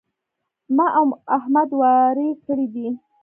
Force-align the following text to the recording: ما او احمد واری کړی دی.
ما 0.75 0.85
او 0.99 1.07
احمد 1.37 1.69
واری 1.79 2.29
کړی 2.45 2.65
دی. 2.73 2.87